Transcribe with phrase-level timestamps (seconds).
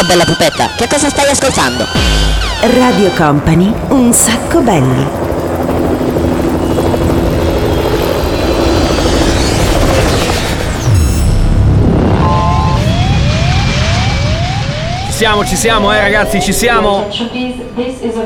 [0.00, 1.84] Ciao bella pupetta, che cosa stai ascoltando?
[2.62, 5.06] Radio Company, un sacco belli.
[15.10, 17.06] siamo, ci siamo, eh ragazzi, ci siamo.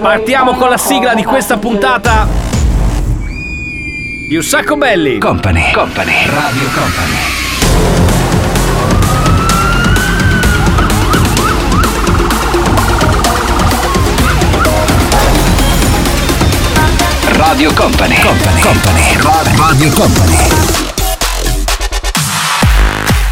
[0.00, 2.28] Partiamo con la sigla di questa puntata.
[4.28, 5.18] Di un sacco belli.
[5.18, 5.72] Company.
[5.72, 6.24] Company.
[6.26, 7.33] Radio Company.
[17.54, 18.20] Radio Company.
[18.20, 18.60] Company.
[18.60, 19.56] Company.
[19.56, 20.36] Radio Company.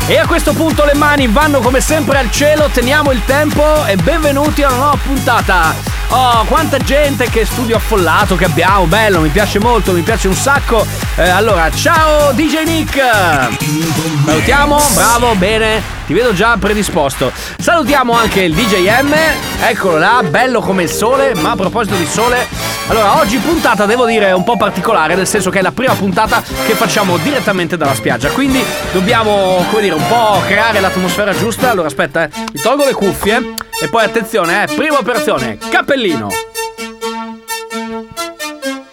[0.07, 3.97] E a questo punto le mani vanno come sempre al cielo, teniamo il tempo e
[3.97, 5.75] benvenuti a una nuova puntata.
[6.11, 10.35] Oh, quanta gente, che studio affollato che abbiamo, bello, mi piace molto, mi piace un
[10.35, 10.87] sacco.
[11.17, 13.03] Eh, allora, ciao DJ Nick!
[14.25, 17.33] Salutiamo, bravo, bene, ti vedo già predisposto.
[17.59, 19.15] Salutiamo anche il DJ M,
[19.63, 22.47] eccolo là, bello come il sole, ma a proposito di sole,
[22.89, 26.43] allora, oggi puntata devo dire un po' particolare, nel senso che è la prima puntata
[26.67, 28.31] che facciamo direttamente dalla spiaggia.
[28.31, 31.71] Quindi dobbiamo, come dire, un po' creare l'atmosfera giusta.
[31.71, 32.31] Allora, aspetta, eh.
[32.53, 34.75] Mi tolgo le cuffie e poi attenzione, eh.
[34.75, 36.29] Prima operazione, cappellino.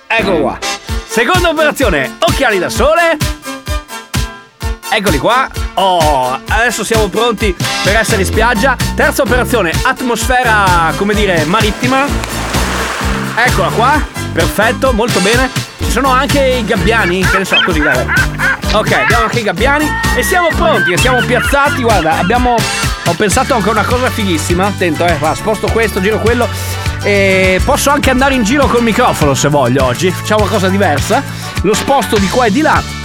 [0.08, 0.58] Eccolo qua.
[1.08, 3.18] Seconda operazione, occhiali da sole.
[4.92, 5.50] Eccoli qua.
[5.76, 8.76] Oh, adesso siamo pronti per essere in spiaggia.
[8.96, 12.39] Terza operazione, atmosfera, come dire, marittima.
[13.36, 14.02] Eccola qua,
[14.34, 15.50] perfetto, molto bene.
[15.78, 18.06] Ci sono anche i gabbiani, che ne so, così, dai.
[18.74, 21.82] Ok, abbiamo anche i gabbiani e siamo pronti, siamo piazzati.
[21.82, 22.56] Guarda, abbiamo.
[23.06, 24.68] Ho pensato anche a una cosa fighissima.
[24.68, 26.48] Attento, eh, va, sposto questo, giro quello.
[27.02, 30.12] E posso anche andare in giro col microfono se voglio oggi.
[30.12, 31.24] Facciamo una cosa diversa.
[31.62, 32.99] Lo sposto di qua e di là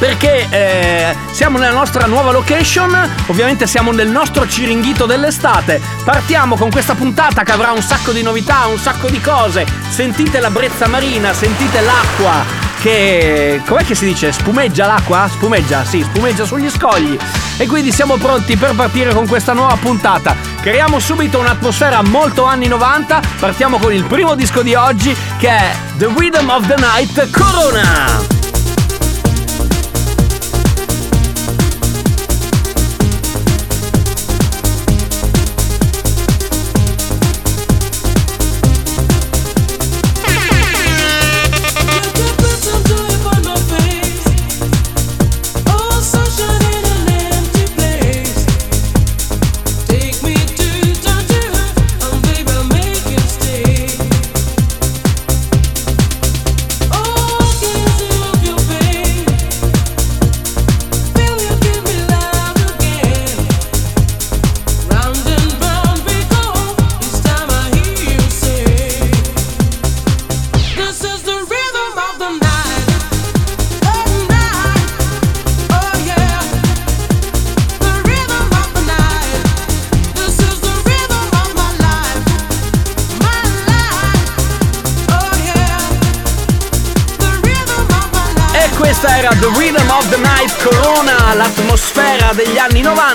[0.00, 2.96] perché eh, siamo nella nostra nuova location,
[3.26, 5.80] ovviamente siamo nel nostro ciringhito dell'estate.
[6.02, 9.66] Partiamo con questa puntata che avrà un sacco di novità, un sacco di cose.
[9.90, 14.32] Sentite la brezza marina, sentite l'acqua che com'è che si dice?
[14.32, 15.28] Spumeggia l'acqua?
[15.30, 17.16] Spumeggia, sì, spumeggia sugli scogli.
[17.58, 20.34] E quindi siamo pronti per partire con questa nuova puntata.
[20.62, 23.20] Creiamo subito un'atmosfera molto anni 90.
[23.38, 28.39] Partiamo con il primo disco di oggi che è The Rhythm of the Night Corona.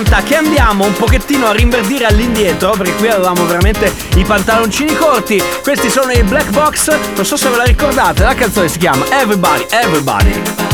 [0.06, 5.42] 80 che andiamo un pochettino a rinverdire all'indietro perché qui avevamo veramente i pantaloncini corti.
[5.62, 9.06] Questi sono i Black Box, non so se ve la ricordate, la canzone si chiama
[9.10, 10.65] Everybody, Everybody.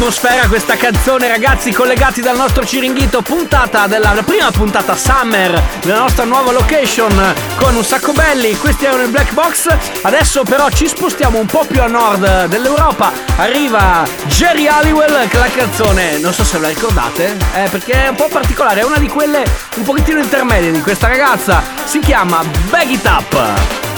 [0.00, 5.98] Atmosfera questa canzone, ragazzi, collegati dal nostro Ciringhito, puntata della la prima puntata Summer della
[5.98, 8.56] nostra nuova location con un sacco belli.
[8.56, 9.68] Questi erano il Black Box.
[10.00, 13.12] Adesso però ci spostiamo un po' più a nord dell'Europa.
[13.36, 18.16] Arriva Jerry Halliwell, che la canzone, non so se la ricordate, eh, perché è un
[18.16, 19.44] po' particolare, è una di quelle
[19.76, 21.62] un pochettino intermedie di questa ragazza.
[21.84, 23.89] Si chiama Bag It Up.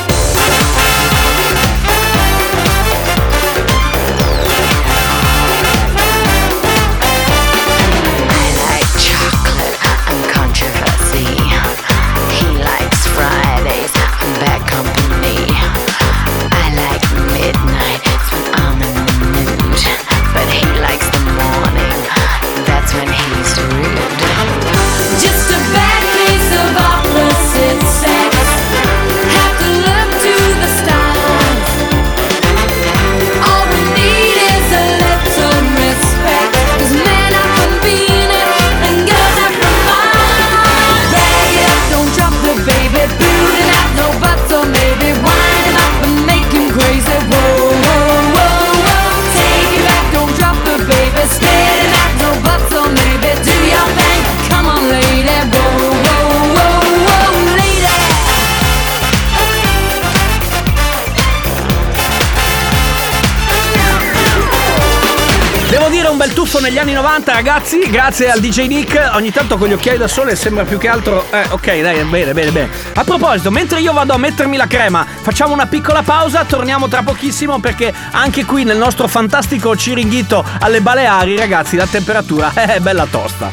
[66.62, 70.36] Negli anni 90 ragazzi, grazie al DJ Nick, ogni tanto con gli occhiali da sole
[70.36, 71.26] sembra più che altro...
[71.32, 72.70] Eh, ok, dai, bene, bene, bene.
[72.94, 77.02] A proposito, mentre io vado a mettermi la crema, facciamo una piccola pausa, torniamo tra
[77.02, 83.06] pochissimo perché anche qui nel nostro fantastico Ciringhito alle Baleari, ragazzi, la temperatura è bella
[83.10, 83.50] tosta.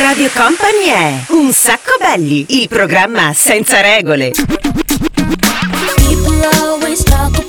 [0.00, 4.32] Radio Company è Un sacco belli, il programma senza regole.
[5.96, 7.43] People always talk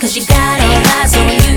[0.00, 1.47] Cause you got all eyes on you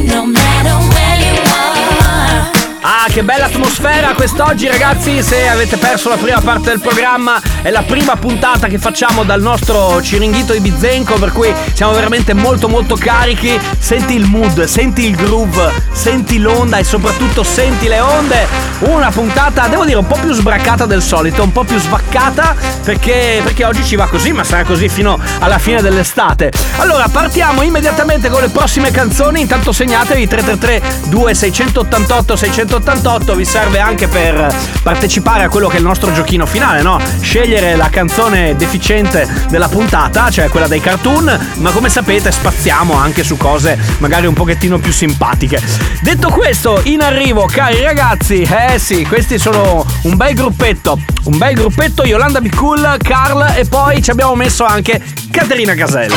[3.12, 7.82] che bella atmosfera quest'oggi ragazzi, se avete perso la prima parte del programma è la
[7.82, 12.96] prima puntata che facciamo dal nostro Ciringhito di Bizenco, per cui siamo veramente molto molto
[12.96, 18.48] carichi, senti il mood, senti il groove, senti l'onda e soprattutto senti le onde,
[18.80, 23.42] una puntata devo dire un po' più sbraccata del solito, un po' più svaccata perché,
[23.44, 26.52] perché oggi ci va così, ma sarà così fino alla fine dell'estate.
[26.78, 33.01] Allora partiamo immediatamente con le prossime canzoni, intanto segnatevi 333 2688 688
[33.36, 37.00] vi serve anche per partecipare a quello che è il nostro giochino finale, no?
[37.20, 43.24] Scegliere la canzone deficiente della puntata, cioè quella dei cartoon, ma come sapete spaziamo anche
[43.24, 45.60] su cose magari un pochettino più simpatiche.
[46.02, 51.56] Detto questo, in arrivo, cari ragazzi, eh sì, questi sono un bel gruppetto, un bel
[51.56, 56.14] gruppetto Yolanda Be Cool, Carl e poi ci abbiamo messo anche Caterina Caselli.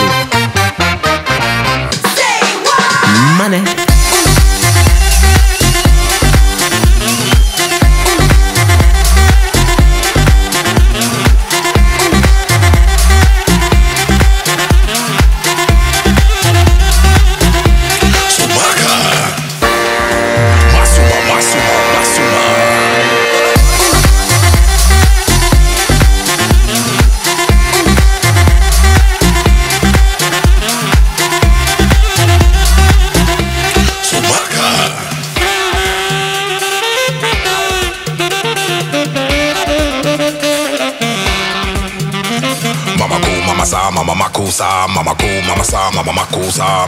[3.38, 3.83] Masuma,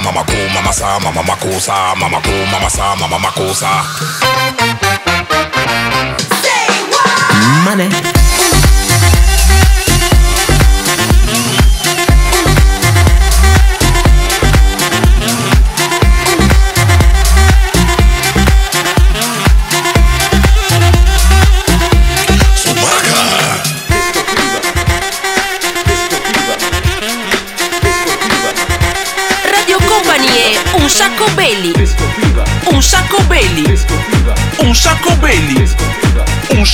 [0.06, 3.30] mama ko mama sa mama mama sa mama ko mama sa mama mama
[6.42, 8.05] Say sa money.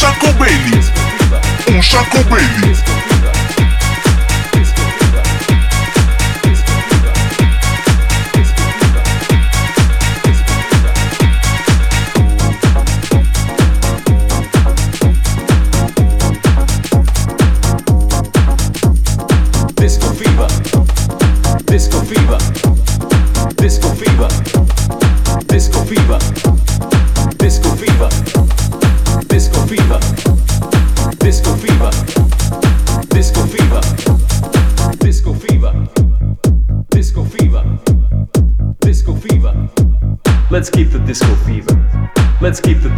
[0.03, 0.81] Um Chaco Bailey.
[1.69, 2.72] Um Chaco Bailey.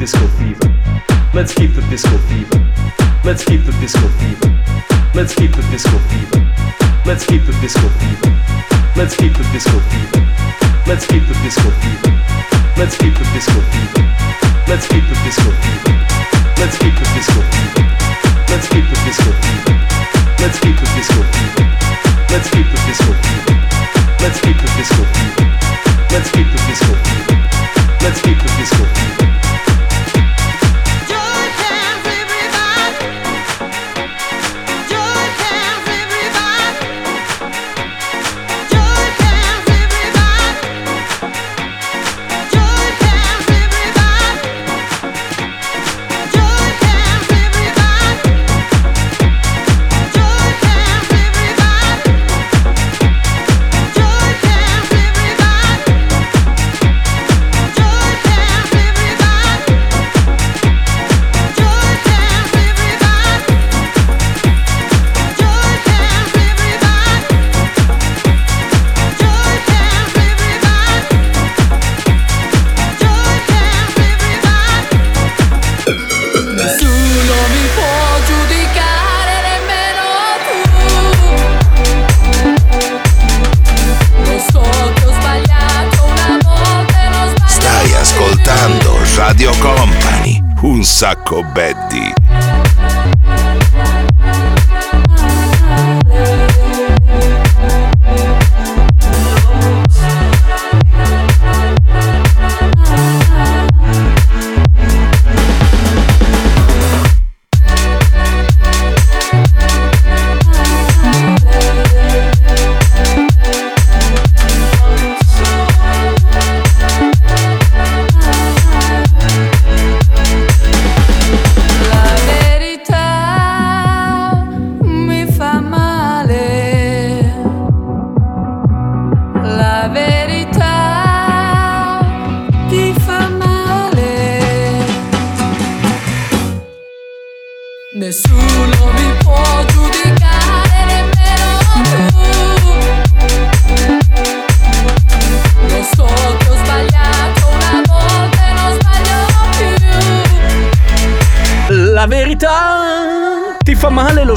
[0.05, 0.71] Disco fever.
[1.33, 2.61] Let's keep the disco fever.
[3.25, 4.55] Let's keep the disco fever.
[5.15, 6.47] Let's keep the disco fever.
[7.07, 8.04] Let's keep the disco fever.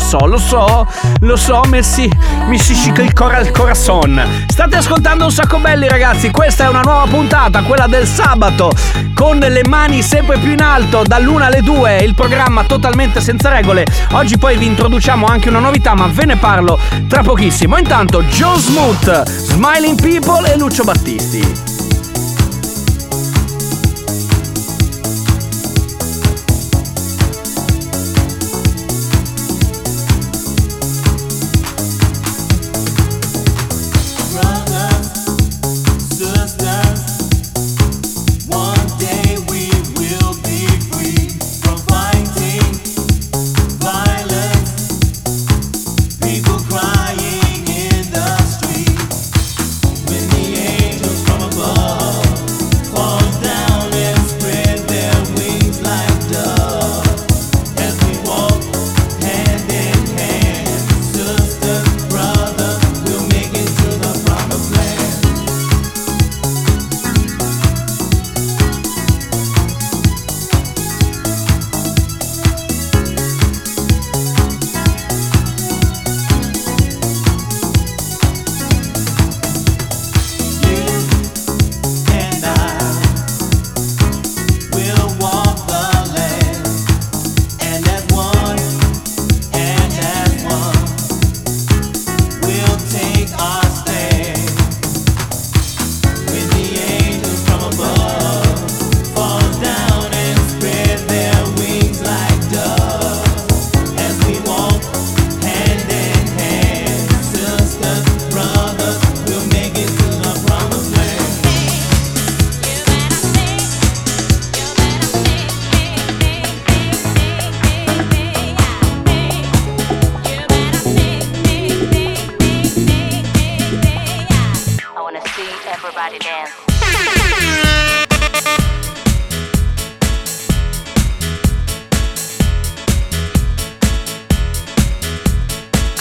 [0.08, 0.88] So, lo so,
[1.20, 2.10] lo so, Messi,
[2.48, 4.46] mi si scica il cuore al corazon.
[4.48, 6.32] State ascoltando un sacco belli, ragazzi.
[6.32, 8.72] Questa è una nuova puntata, quella del sabato,
[9.14, 13.86] con le mani sempre più in alto, dall'1 alle 2, il programma totalmente senza regole.
[14.12, 17.78] Oggi poi vi introduciamo anche una novità, ma ve ne parlo tra pochissimo.
[17.78, 21.77] Intanto, Joe Smooth, Smiling People e Lucio Battisti.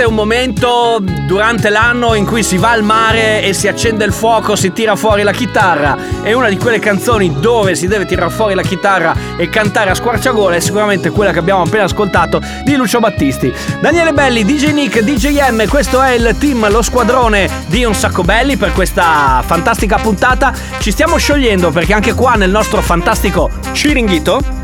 [0.00, 4.04] Allora esiste un momento durante l'anno in cui si va al mare e si accende
[4.04, 5.96] il fuoco, si tira fuori la chitarra.
[6.22, 9.94] È una di quelle canzoni dove si deve tirare fuori la chitarra e cantare a
[9.94, 10.56] squarciagola.
[10.56, 13.52] È sicuramente quella che abbiamo appena ascoltato di Lucio Battisti.
[13.80, 18.22] Daniele Belli, DJ Nick, DJ M, questo è il team, lo squadrone di Un Sacco
[18.22, 20.52] Belli per questa fantastica puntata.
[20.78, 24.59] Ci stiamo sciogliendo perché anche qua nel nostro fantastico Ciringhito.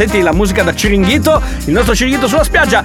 [0.00, 2.82] Senti la musica da Ciringhito, il nostro Ciringhito sulla spiaggia.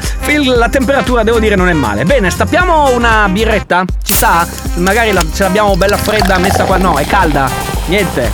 [0.58, 2.04] La temperatura, devo dire, non è male.
[2.04, 3.86] Bene, stappiamo una birretta?
[4.04, 4.46] Ci sta?
[4.76, 6.76] Magari la- ce l'abbiamo bella fredda messa qua.
[6.76, 7.50] No, è calda.
[7.86, 8.30] Niente.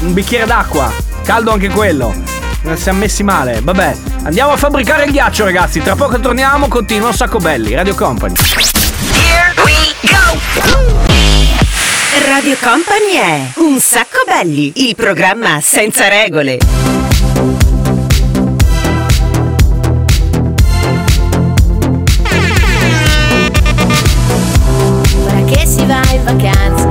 [0.00, 0.92] Un bicchiere d'acqua.
[1.24, 2.12] Caldo anche quello.
[2.60, 3.60] Non siamo messi male.
[3.62, 3.94] Vabbè,
[4.24, 5.80] andiamo a fabbricare il ghiaccio, ragazzi.
[5.80, 6.68] Tra poco torniamo.
[6.68, 7.74] Continua un sacco belli.
[7.74, 8.34] Radio Company.
[12.28, 16.58] Radio Company è un sacco belli, il programma senza regole.
[26.26, 26.85] Si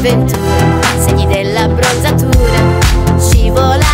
[0.00, 3.89] avventura, segni della bronzatura, scivolare.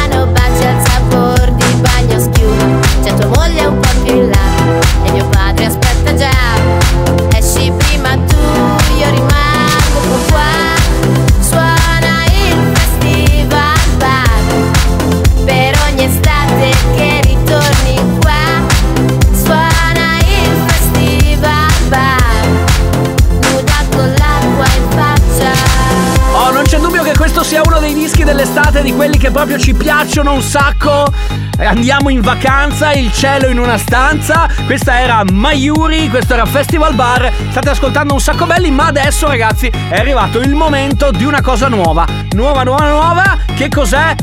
[29.26, 31.12] Che proprio ci piacciono un sacco.
[31.58, 34.48] Andiamo in vacanza, il cielo in una stanza.
[34.66, 37.32] Questa era Mayuri, questo era Festival Bar.
[37.50, 41.66] State ascoltando un sacco belli, ma adesso ragazzi è arrivato il momento di una cosa
[41.66, 42.06] nuova.
[42.34, 43.38] Nuova, nuova, nuova.
[43.52, 44.14] Che cos'è?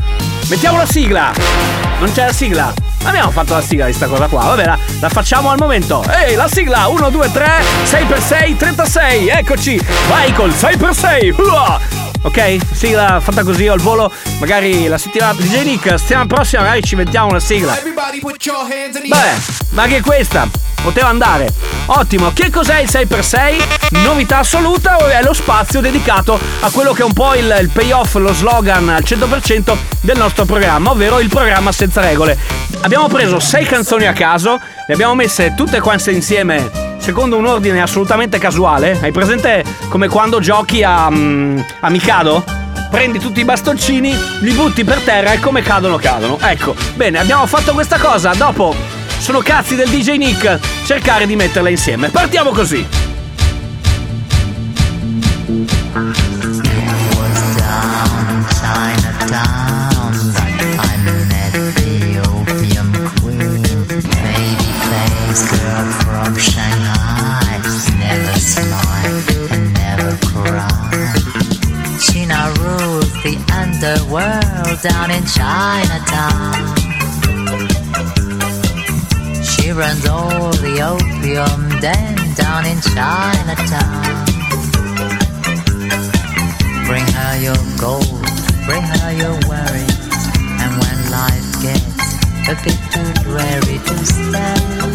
[0.47, 1.33] Mettiamo la sigla.
[1.99, 2.73] Non c'è la sigla.
[3.03, 4.43] Abbiamo fatto la sigla di sta cosa qua.
[4.43, 6.01] Vabbè, la, la facciamo al momento.
[6.07, 7.51] Ehi, la sigla 1, 2, 3,
[7.83, 9.27] 6x6, 36.
[9.27, 9.81] Eccoci.
[10.07, 11.33] Vai col 6x6.
[11.41, 12.02] Uah!
[12.23, 12.57] Ok?
[12.73, 14.12] Sigla fatta così al volo.
[14.39, 15.33] Magari la settimana.
[15.33, 17.77] DJ Nick, settimana prossima magari ci mettiamo una sigla.
[19.09, 19.33] Vabbè,
[19.69, 20.49] ma che questa
[20.81, 21.51] poteva andare.
[21.86, 24.01] Ottimo, che cos'è il 6x6?
[24.03, 28.15] Novità assoluta è lo spazio dedicato a quello che è un po' il, il payoff,
[28.15, 32.38] lo slogan al 100% del nostro programma, ovvero il programma senza regole.
[32.81, 37.81] Abbiamo preso 6 canzoni a caso, le abbiamo messe tutte quante insieme secondo un ordine
[37.81, 38.97] assolutamente casuale.
[39.01, 42.45] Hai presente come quando giochi a, mm, a Mikado?
[42.89, 46.39] Prendi tutti i bastoncini, li butti per terra e come cadono cadono.
[46.39, 48.33] Ecco, bene, abbiamo fatto questa cosa.
[48.33, 48.73] Dopo
[49.17, 52.07] sono cazzi del DJ Nick cercare di metterle insieme.
[52.07, 53.02] Partiamo così.
[74.83, 76.75] Down in Chinatown.
[79.41, 84.25] She runs all the opium den down in Chinatown.
[86.85, 88.25] Bring her your gold,
[88.65, 90.13] bring her your worries,
[90.59, 92.03] and when life gets
[92.51, 94.91] a bit too dreary to stand,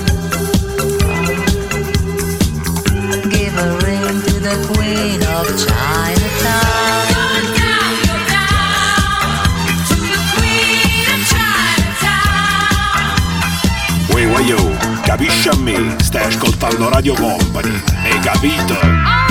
[3.33, 7.08] give a ring to the Queen of Chinatown.
[15.19, 15.97] Capisci a me?
[16.01, 19.28] Stai ascoltando Radio Company, hai capito?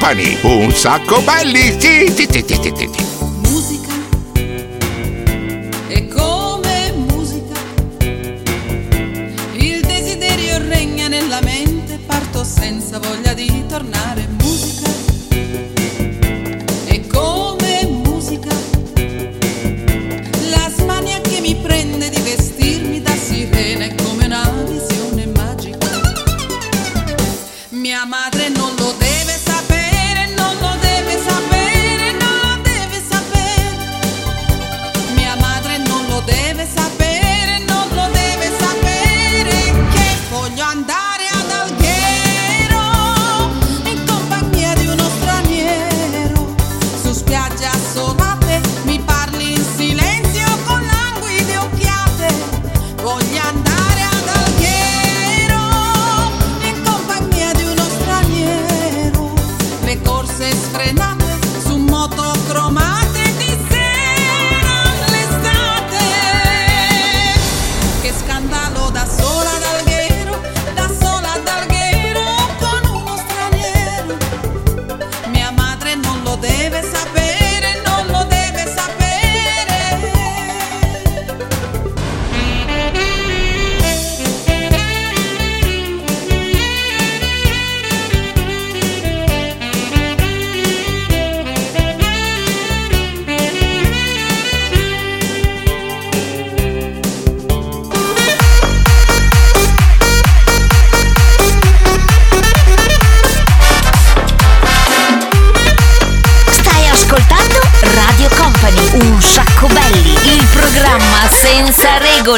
[0.00, 1.78] Company, un sacco belli.
[1.78, 3.09] Sì, sì, sì, sì, sì, sì.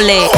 [0.05, 0.32] Senza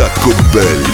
[0.00, 0.91] un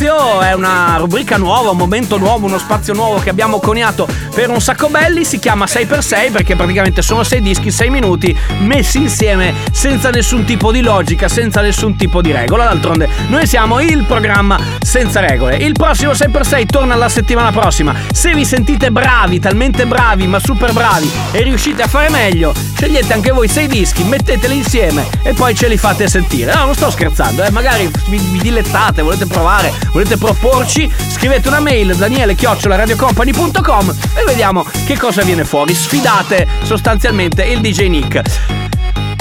[0.00, 4.48] spazio è una rubrica nuova, un momento nuovo, uno spazio nuovo che abbiamo coniato per
[4.48, 9.52] un sacco belli, si chiama 6x6 perché praticamente sono 6 dischi, 6 minuti messi insieme
[9.72, 12.64] senza nessun tipo di logica, senza nessun tipo di regola.
[12.64, 15.56] D'altronde noi siamo il programma senza regole.
[15.56, 17.94] Il prossimo 6x6 torna la settimana prossima.
[18.10, 23.12] Se vi sentite bravi, talmente bravi, ma super bravi e riuscite a fare meglio, scegliete
[23.12, 26.54] anche voi 6 dischi, metteteli insieme e poi ce li fate sentire.
[26.54, 31.60] No, non sto scherzando, eh, magari vi, vi dilettate, volete provare, volete proporci, scrivete una
[31.60, 35.74] mail daniele radiocompany.com e vediamo che cosa viene fuori.
[35.74, 38.22] Sfidate sostanzialmente il DJ Nick.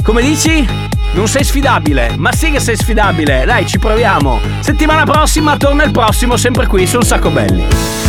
[0.03, 0.67] Come dici?
[1.13, 3.43] Non sei sfidabile, ma sì che sei sfidabile.
[3.45, 4.39] Dai, ci proviamo.
[4.59, 8.08] Settimana prossima torna il prossimo, sempre qui su Un Sacco Belli.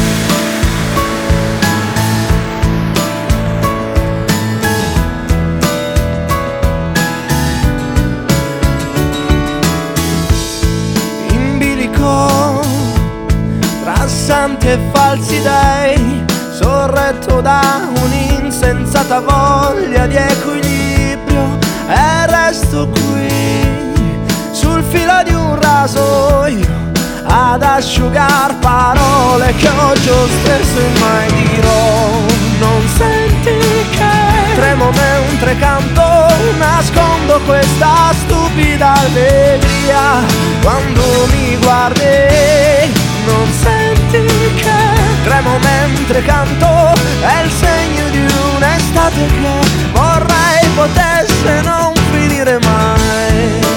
[14.71, 23.29] Santi e falsi dei sorretto da un'insensata voglia di equilibrio e resto qui
[24.53, 26.69] sul filo di un rasoio
[27.25, 32.09] ad asciugar parole che oggi ho stesso e mai dirò.
[32.59, 33.57] Non senti
[33.91, 36.03] che tremo mentre canto
[36.59, 40.25] nascondo questa stupida allegria
[40.63, 42.93] quando mi guardi.
[43.27, 43.80] Non senti che
[45.41, 48.27] tremo mentre canto è il segno di
[48.57, 53.70] un'estate che vorrei potesse non finire mai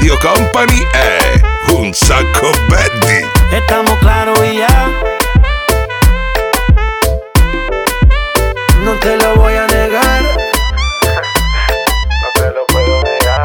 [0.00, 3.22] Radio Company è un sacco belli.
[3.52, 4.88] Estamos claros y ya.
[8.82, 10.22] No te lo voy a negar.
[12.22, 13.42] No te lo puedo negar.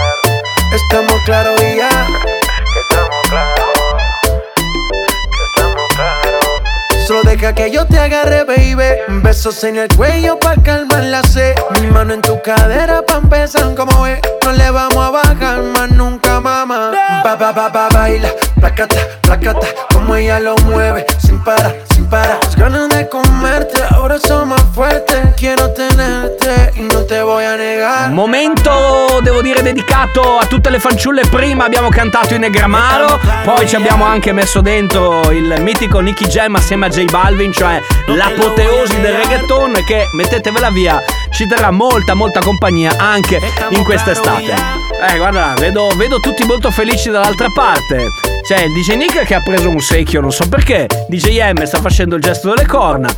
[0.72, 1.90] Estamos claros y ya.
[1.90, 4.02] Estamos claros.
[5.48, 7.06] Estamos claros.
[7.06, 9.22] Solo deja que yo te agarre, baby.
[9.22, 11.54] Besos en el cuello pa' calmar la sed.
[11.82, 14.22] Mi mano en tu cadera pa' empezar como ve.
[14.46, 16.92] No le vamos a bajar más nunca, mamá.
[17.24, 18.30] Ba, ba, ba, ba, baila.
[18.60, 19.68] Placata, placata.
[19.92, 21.06] Como ella lo mueve.
[21.18, 22.38] Sin parar, sin parar.
[22.44, 23.82] Las ganas de comerte.
[23.90, 25.18] Ahora son más fuertes.
[25.38, 28.12] Quiero tenerte y no te voy a negar.
[28.12, 31.24] Momento, devo dire, dedicato a tutte le fanciulle.
[31.26, 36.56] Prima abbiamo cantato in Negramaro, poi ci abbiamo anche messo dentro il mitico Nicky Jam
[36.56, 42.40] assieme a J Balvin, cioè l'apoteosi del reggaeton che, mettetevela via, ci terrà molta, molta
[42.40, 43.40] compagnia anche
[43.70, 44.54] in quest'estate.
[45.10, 48.08] Eh, guarda, vedo, vedo tutti molto felici dall'altra parte.
[48.48, 50.88] C'è il DJ Nick che ha preso un secchio, non so perché.
[51.08, 53.10] DJ M sta facendo il gesto delle corna.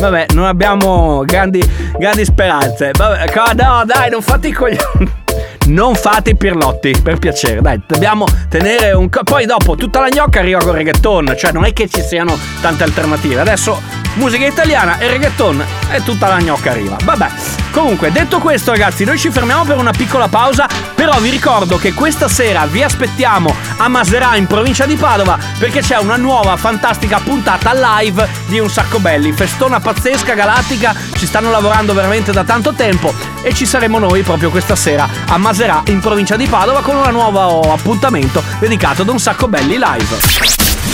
[0.00, 1.62] Vabbè, non abbiamo grandi,
[1.96, 2.90] grandi speranze.
[2.96, 5.22] Vabbè, no, dai, non fate i coglioni.
[5.66, 9.08] Non fate i pirlotti, per piacere, dai, dobbiamo tenere un...
[9.08, 12.82] Poi dopo tutta la gnocca arriva con reggaeton, cioè non è che ci siano tante
[12.84, 13.40] alternative.
[13.40, 13.80] Adesso
[14.16, 16.96] musica italiana e reggaeton e tutta la gnocca arriva.
[17.02, 17.28] Vabbè,
[17.70, 21.94] comunque, detto questo ragazzi, noi ci fermiamo per una piccola pausa, però vi ricordo che
[21.94, 27.20] questa sera vi aspettiamo a Maserà in provincia di Padova perché c'è una nuova fantastica
[27.20, 32.74] puntata live di Un Sacco Belli, festona pazzesca, galattica, ci stanno lavorando veramente da tanto
[32.74, 36.96] tempo e ci saremo noi proprio questa sera a Maserà in provincia di Padova con
[36.96, 40.18] un nuovo appuntamento dedicato ad Un Sacco Belli live.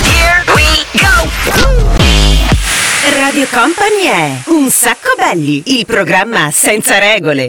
[0.03, 1.31] Here we go!
[3.21, 7.49] Radio Company è Un sacco belli, il programma senza regole.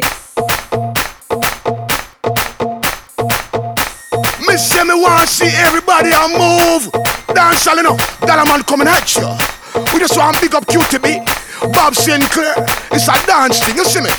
[4.47, 6.89] Me say me want see everybody a move.
[7.33, 8.19] Dance all enough.
[8.19, 9.35] That man coming at you.
[9.93, 11.23] We just want big up QTB.
[11.73, 12.53] Bob Sinclair.
[12.91, 14.09] It's a dance thing, you see me?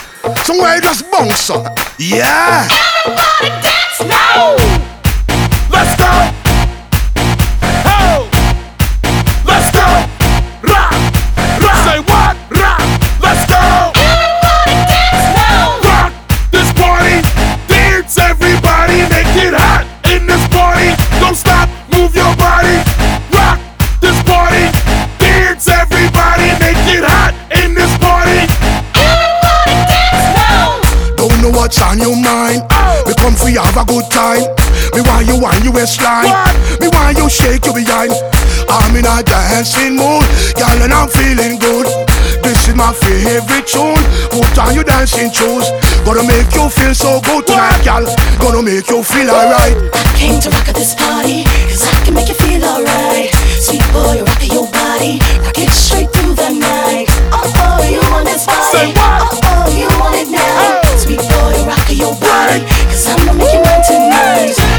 [0.44, 1.78] Somewhere just bounce up.
[1.98, 2.68] Yeah.
[3.04, 4.56] Everybody dance now.
[5.70, 6.41] Let's go.
[33.22, 34.42] Come for you have a good time.
[34.98, 36.26] Me want you on you waistline.
[36.82, 38.10] Me want you shake your behind.
[38.66, 40.26] I'm in a dancing mood,
[40.58, 41.86] girl, and I'm feeling good.
[42.42, 44.02] This is my favorite tune.
[44.34, 45.70] Put on your dancing shoes.
[46.02, 48.02] Gonna make you feel so good tonight, girl.
[48.42, 49.78] Gonna make you feel alright.
[49.94, 53.30] I Came to rock at this party, cause I can make you feel alright.
[53.58, 57.06] Sweet boy, rocking your body, rock it straight through the night.
[57.30, 58.94] Oh oh, you want this body?
[58.98, 59.41] Oh oh,
[62.60, 64.71] Cause I'ma make you mine tonight.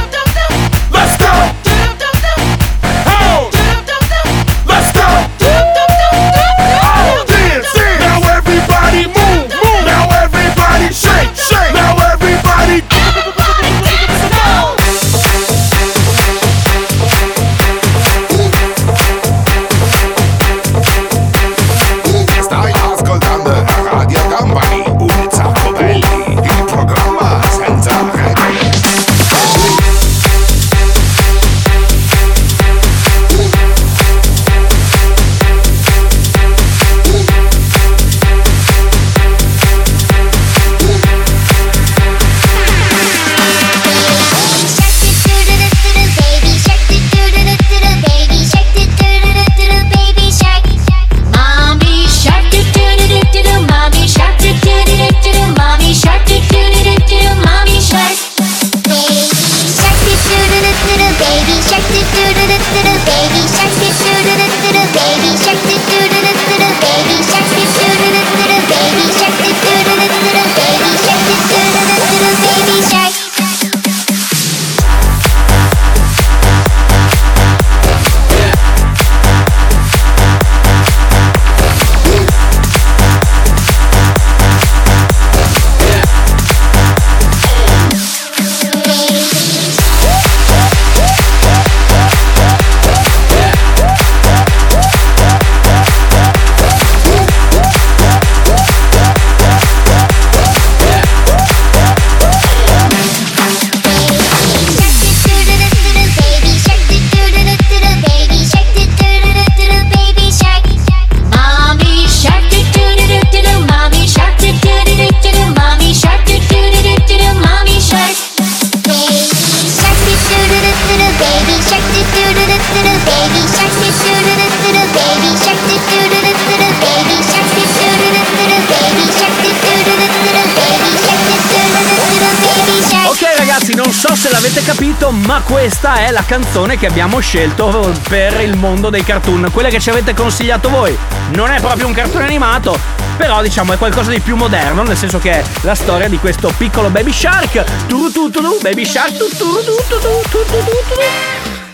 [133.74, 138.42] Ragazzi, non so se l'avete capito, ma questa è la canzone che abbiamo scelto per
[138.42, 140.98] il mondo dei cartoon, quella che ci avete consigliato voi.
[141.34, 142.78] Non è proprio un cartone animato,
[143.18, 146.54] però diciamo è qualcosa di più moderno, nel senso che è la storia di questo
[146.58, 147.64] piccolo baby shark.
[147.88, 148.30] Tu tu
[148.62, 150.00] baby shark tu tu tu
[150.30, 150.44] tu.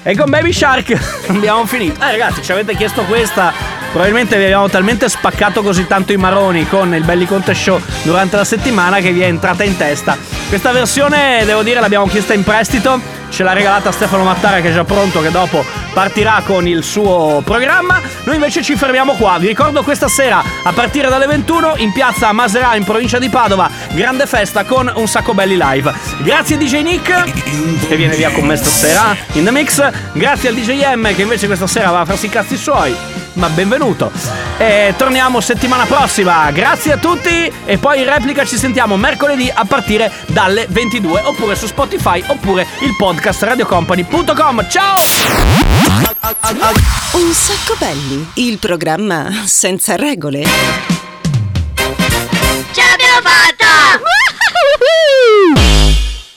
[0.01, 0.97] E con Baby Shark
[1.27, 2.01] abbiamo finito.
[2.01, 3.78] Eh ragazzi, ci avete chiesto questa.
[3.91, 8.35] Probabilmente vi abbiamo talmente spaccato così tanto i maroni con il Belli Conte Show durante
[8.35, 10.15] la settimana che vi è entrata in testa.
[10.47, 13.17] Questa versione, devo dire, l'abbiamo chiesta in prestito.
[13.29, 17.41] Ce l'ha regalata Stefano Mattara che è già pronto, che dopo partirà con il suo
[17.43, 18.01] programma.
[18.23, 19.37] Noi invece ci fermiamo qua.
[19.39, 23.69] Vi ricordo questa sera a partire dalle 21 in piazza Maserà in provincia di Padova.
[23.91, 25.93] Grande festa con un sacco belli live.
[26.19, 29.89] Grazie DJ Nick che viene via con me stasera in The Mix.
[30.13, 32.95] Grazie al DJ M che invece questa sera va a farsi i cazzi suoi.
[33.33, 34.11] Ma benvenuto.
[34.57, 36.51] E torniamo settimana prossima.
[36.51, 41.55] Grazie a tutti e poi in replica ci sentiamo mercoledì a partire dalle 22 oppure
[41.55, 44.67] su Spotify oppure il podcast radiocompany.com.
[44.69, 45.78] Ciao!
[47.11, 50.43] Un sacco belli, il programma senza regole.
[52.71, 53.99] Ce l'abbiamo fatta!